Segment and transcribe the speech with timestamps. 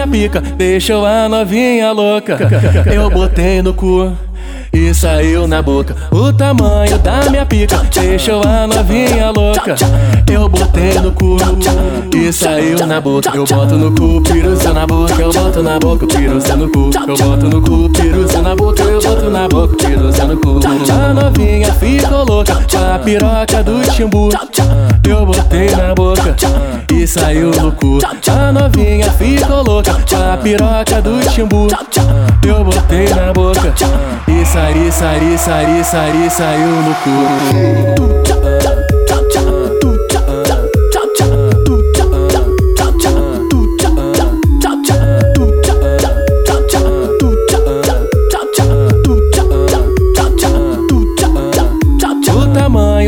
[0.00, 2.38] pica, deixou a novinha louca.
[2.92, 4.12] Eu botei no cu
[4.72, 5.94] e saiu na boca.
[6.10, 9.74] O tamanho da minha pica deixou a novinha louca.
[10.30, 11.36] Eu botei no cu
[12.16, 13.30] e saiu na boca.
[13.34, 15.14] Eu boto no cu, piruça na boca.
[15.20, 16.90] Eu boto na boca, piruça no cu.
[17.06, 18.82] Eu boto no cu, piruça na boca.
[18.82, 20.60] Eu boto na boca, piruça no cu.
[20.90, 22.62] A novinha ficou louca
[22.94, 24.30] a piroca do timbu.
[25.08, 26.34] Eu botei na boca
[26.92, 27.98] e saiu no cu.
[28.30, 28.91] A novinha
[29.64, 31.68] com a piroca do timbu.
[32.44, 33.72] Eu botei na boca
[34.26, 38.22] e sari, sari, sari, sari, saiu no cu.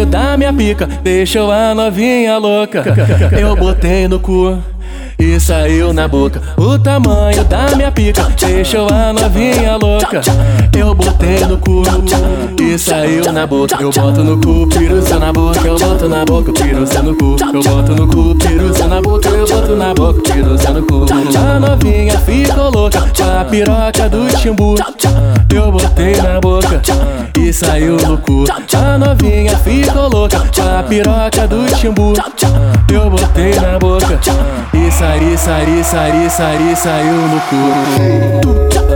[0.05, 2.85] Da minha pica deixou a novinha louca.
[3.37, 4.63] Eu botei no cu
[5.19, 6.41] e saiu na boca.
[6.57, 10.21] O tamanho da minha pica deixou a novinha louca.
[10.77, 11.83] Eu botei no cu
[12.61, 13.77] e saiu na boca.
[13.81, 15.67] Eu boto no cu, piruça na boca.
[15.67, 17.37] Eu boto na boca, piruça no cu.
[17.53, 19.29] Eu boto no cu, piruça na boca.
[19.29, 21.07] Eu boto na boca, piruça no cu.
[21.37, 23.05] A novinha ficou louca
[23.41, 24.75] a piroca do timbu.
[25.55, 26.83] Eu botei na boca
[27.39, 28.45] e saiu no cu.
[28.77, 30.43] A novinha ficou louca
[30.79, 32.15] a piroca do timbu.
[32.93, 34.19] Eu botei na boca
[35.37, 38.94] sari, sari, sari, saiu no cu.